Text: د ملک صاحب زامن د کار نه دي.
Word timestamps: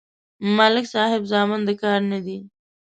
د 0.03 0.03
ملک 0.57 0.85
صاحب 0.93 1.21
زامن 1.31 1.61
د 1.67 1.69
کار 1.81 1.99
نه 2.11 2.19
دي. 2.25 2.37